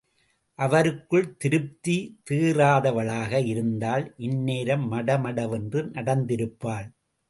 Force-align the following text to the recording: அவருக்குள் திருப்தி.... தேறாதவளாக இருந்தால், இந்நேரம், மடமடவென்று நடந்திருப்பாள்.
அவருக்குள் 0.59 1.37
திருப்தி.... 1.37 1.97
தேறாதவளாக 2.29 3.45
இருந்தால், 3.45 4.13
இந்நேரம், 4.19 4.91
மடமடவென்று 4.91 5.83
நடந்திருப்பாள். 5.93 6.87